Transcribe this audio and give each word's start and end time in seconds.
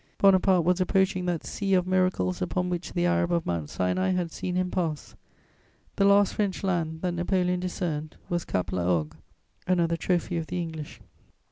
Bonaparte 0.17 0.63
was 0.63 0.81
approaching 0.81 1.27
that 1.27 1.45
sea 1.45 1.75
of 1.75 1.85
miracles 1.85 2.41
upon 2.41 2.69
which 2.71 2.93
the 2.93 3.05
Arab 3.05 3.31
of 3.31 3.45
Mount 3.45 3.69
Sinai 3.69 4.13
had 4.13 4.31
seen 4.31 4.55
him 4.55 4.71
pass. 4.71 5.13
The 5.97 6.05
last 6.05 6.33
French 6.33 6.63
land 6.63 7.03
that 7.03 7.13
Napoleon 7.13 7.59
discerned 7.59 8.15
was 8.27 8.43
Cape 8.43 8.71
la 8.71 8.81
Hogue: 8.83 9.13
another 9.67 9.97
trophy 9.97 10.37
of 10.37 10.47
the 10.47 10.59
English. 10.59 11.01